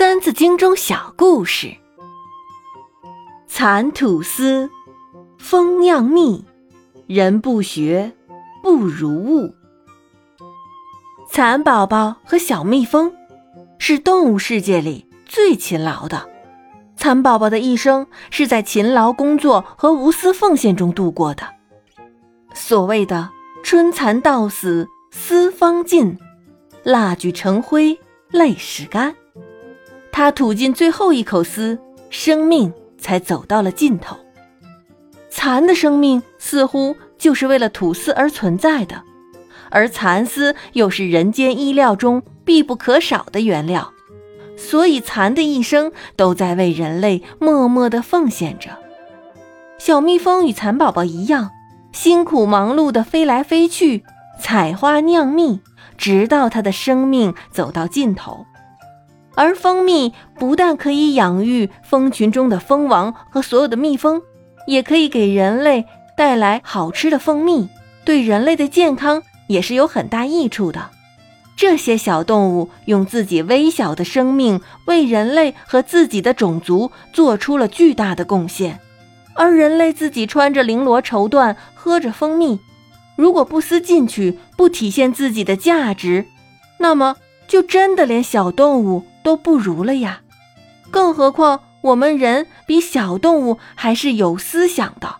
[0.00, 1.76] 三字经中小故事：
[3.46, 4.70] 蚕吐丝，
[5.38, 6.42] 蜂酿蜜，
[7.06, 8.10] 人不学，
[8.62, 9.54] 不如物。
[11.30, 13.12] 蚕宝宝和小蜜蜂
[13.78, 16.26] 是动物世界里最勤劳的。
[16.96, 21.42] 蚕宝宝的一生是在勤劳工作和无私奉献中度过的。
[22.54, 23.28] 所谓的
[23.62, 26.16] “春蚕到死丝方尽，
[26.84, 27.98] 蜡炬成灰
[28.30, 29.14] 泪始干”。
[30.20, 31.78] 他吐尽最后一口丝，
[32.10, 34.18] 生命才走到了尽头。
[35.30, 39.02] 蚕的生命似乎就是为了吐丝而存在的，
[39.70, 43.94] 而蚕丝又是人间衣料中必不可少的原料，
[44.58, 48.76] 所以蚕的一生都在为人类默默地奉献着。
[49.78, 51.48] 小蜜蜂与蚕宝宝一样，
[51.92, 54.04] 辛苦忙碌地飞来飞去，
[54.38, 55.60] 采花酿蜜，
[55.96, 58.44] 直到它的生命走到尽头。
[59.40, 64.20] 而蜂蜜不但可以养育蜂群中的蜂王和所有的蜜蜂，
[64.66, 67.70] 也可以给人类带来好吃的蜂蜜，
[68.04, 70.90] 对人类的健康也是有很大益处的。
[71.56, 78.78] 这些小动物用自己微小的生命为人类和自己的种族做出了巨大的贡献，
[79.32, 82.60] 而人类自己穿着绫罗绸缎，喝着蜂蜜，
[83.16, 86.26] 如果不思进取，不体现自己的价值，
[86.76, 87.16] 那么
[87.48, 89.04] 就真的连小动物。
[89.22, 90.22] 都不如了呀，
[90.90, 95.16] 更何况我们人比小动物还是有思想的，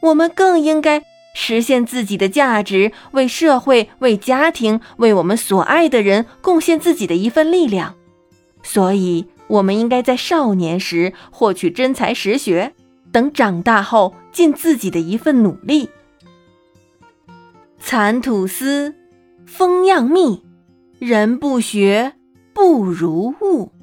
[0.00, 1.02] 我们更应该
[1.34, 7.94] 实现自己的价值，为社会、为家庭、为我们所爱的人贡献自己的一份力量。
[8.62, 12.74] 所以，我们应该在少年时获取真才实学，
[13.10, 15.88] 等长大后尽自己的一份努力。
[17.78, 18.94] 蚕吐丝，
[19.46, 20.44] 蜂酿蜜，
[20.98, 22.12] 人不学。
[22.52, 23.81] 不如物。